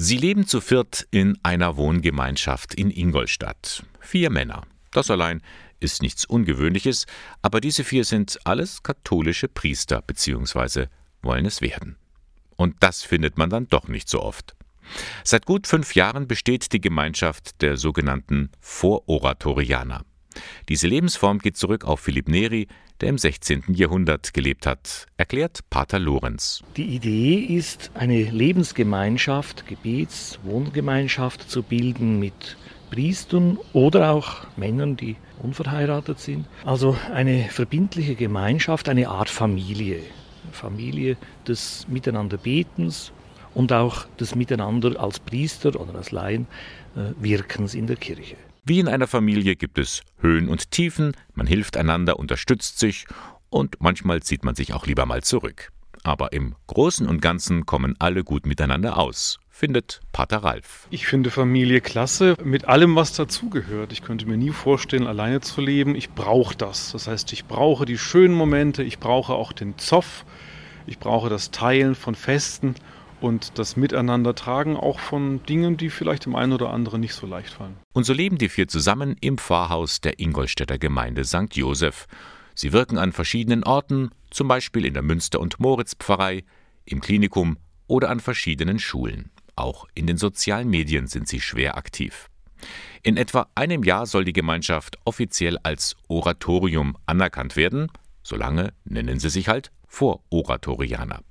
[0.00, 3.82] Sie leben zu viert in einer Wohngemeinschaft in Ingolstadt.
[3.98, 4.62] Vier Männer.
[4.92, 5.42] Das allein
[5.80, 7.06] ist nichts Ungewöhnliches,
[7.42, 10.86] aber diese vier sind alles katholische Priester bzw.
[11.20, 11.96] wollen es werden.
[12.54, 14.54] Und das findet man dann doch nicht so oft.
[15.24, 20.04] Seit gut fünf Jahren besteht die Gemeinschaft der sogenannten Vororatorianer.
[20.68, 22.68] Diese Lebensform geht zurück auf Philipp Neri,
[23.00, 23.64] der im 16.
[23.68, 26.62] Jahrhundert gelebt hat, erklärt Pater Lorenz.
[26.76, 32.56] Die Idee ist, eine Lebensgemeinschaft, Gebets-, Wohngemeinschaft zu bilden mit
[32.90, 36.46] Priestern oder auch Männern, die unverheiratet sind.
[36.64, 40.00] Also eine verbindliche Gemeinschaft, eine Art Familie.
[40.52, 43.12] Familie des Miteinanderbetens
[43.54, 46.46] und auch des Miteinander als Priester oder als Laien
[46.96, 48.36] äh, Wirkens in der Kirche.
[48.68, 53.06] Wie in einer Familie gibt es Höhen und Tiefen, man hilft einander, unterstützt sich
[53.48, 55.72] und manchmal zieht man sich auch lieber mal zurück.
[56.02, 60.86] Aber im Großen und Ganzen kommen alle gut miteinander aus, findet Pater Ralf.
[60.90, 63.90] Ich finde Familie klasse, mit allem, was dazugehört.
[63.92, 65.94] Ich könnte mir nie vorstellen, alleine zu leben.
[65.94, 66.92] Ich brauche das.
[66.92, 70.26] Das heißt, ich brauche die schönen Momente, ich brauche auch den Zoff,
[70.84, 72.74] ich brauche das Teilen von Festen
[73.20, 77.50] und das Miteinandertragen auch von Dingen, die vielleicht dem einen oder anderen nicht so leicht
[77.50, 77.76] fallen.
[77.92, 81.54] Und so leben die vier zusammen im Pfarrhaus der Ingolstädter Gemeinde St.
[81.54, 82.06] Joseph.
[82.54, 86.44] Sie wirken an verschiedenen Orten, zum Beispiel in der Münster- und Moritz-Pfarrei,
[86.84, 89.30] im Klinikum oder an verschiedenen Schulen.
[89.56, 92.28] Auch in den sozialen Medien sind sie schwer aktiv.
[93.02, 97.88] In etwa einem Jahr soll die Gemeinschaft offiziell als Oratorium anerkannt werden,
[98.22, 101.22] solange nennen sie sich halt Vororatorianer.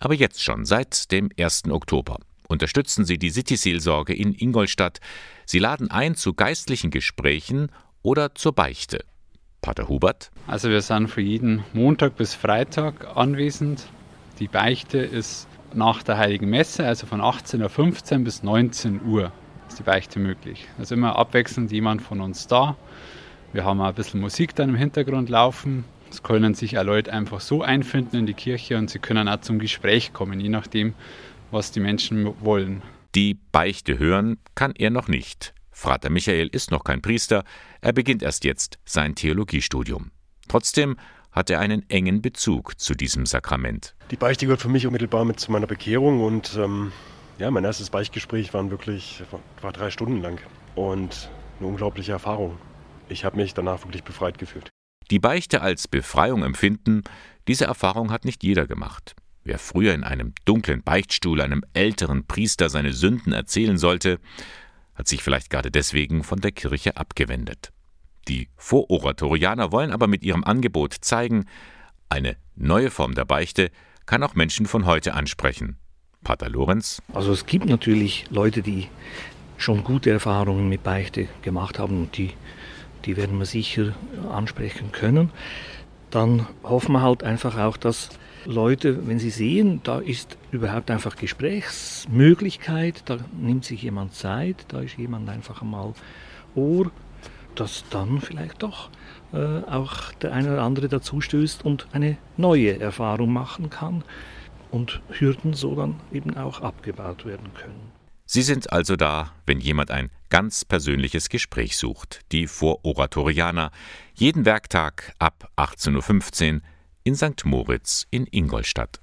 [0.00, 1.64] Aber jetzt schon, seit dem 1.
[1.70, 4.98] Oktober, unterstützen sie die City-Seelsorge in Ingolstadt.
[5.44, 7.70] Sie laden ein zu geistlichen Gesprächen
[8.02, 9.04] oder zur Beichte.
[9.60, 10.30] Pater Hubert?
[10.46, 13.86] Also wir sind für jeden Montag bis Freitag anwesend.
[14.38, 19.32] Die Beichte ist nach der Heiligen Messe, also von 18.15 Uhr bis 19 Uhr
[19.68, 20.66] ist die Beichte möglich.
[20.78, 22.76] Also immer abwechselnd jemand von uns da.
[23.52, 25.84] Wir haben auch ein bisschen Musik dann im Hintergrund laufen.
[26.10, 29.40] Es können sich auch Leute einfach so einfinden in die Kirche und sie können auch
[29.40, 30.94] zum Gespräch kommen, je nachdem,
[31.50, 32.82] was die Menschen wollen.
[33.14, 35.54] Die Beichte hören kann er noch nicht.
[35.70, 37.44] Frater Michael ist noch kein Priester,
[37.80, 40.10] er beginnt erst jetzt sein Theologiestudium.
[40.48, 40.96] Trotzdem
[41.32, 43.94] hat er einen engen Bezug zu diesem Sakrament.
[44.10, 46.92] Die Beichte gehört für mich unmittelbar mit zu meiner Bekehrung und ähm,
[47.38, 49.22] ja, mein erstes Beichtgespräch war wirklich
[49.62, 50.40] war drei Stunden lang
[50.74, 52.58] und eine unglaubliche Erfahrung.
[53.08, 54.69] Ich habe mich danach wirklich befreit gefühlt.
[55.10, 57.02] Die Beichte als Befreiung empfinden,
[57.48, 59.16] diese Erfahrung hat nicht jeder gemacht.
[59.42, 64.20] Wer früher in einem dunklen Beichtstuhl einem älteren Priester seine Sünden erzählen sollte,
[64.94, 67.72] hat sich vielleicht gerade deswegen von der Kirche abgewendet.
[68.28, 71.46] Die Vororatorianer wollen aber mit ihrem Angebot zeigen,
[72.08, 73.70] eine neue Form der Beichte
[74.06, 75.78] kann auch Menschen von heute ansprechen.
[76.22, 77.02] Pater Lorenz?
[77.14, 78.88] Also es gibt natürlich Leute, die
[79.56, 82.32] schon gute Erfahrungen mit Beichte gemacht haben und die
[83.04, 83.94] die werden wir sicher
[84.32, 85.30] ansprechen können.
[86.10, 88.10] Dann hoffen wir halt einfach auch, dass
[88.46, 94.80] Leute, wenn sie sehen, da ist überhaupt einfach Gesprächsmöglichkeit, da nimmt sich jemand Zeit, da
[94.80, 95.92] ist jemand einfach einmal
[96.54, 96.90] Ohr,
[97.54, 98.88] dass dann vielleicht doch
[99.32, 104.02] äh, auch der eine oder andere dazu stößt und eine neue Erfahrung machen kann
[104.70, 107.89] und Hürden so dann eben auch abgebaut werden können.
[108.32, 112.20] Sie sind also da, wenn jemand ein ganz persönliches Gespräch sucht.
[112.30, 113.72] Die Vororatorianer.
[114.14, 116.60] Jeden Werktag ab 18.15 Uhr
[117.02, 117.44] in St.
[117.44, 119.00] Moritz in Ingolstadt.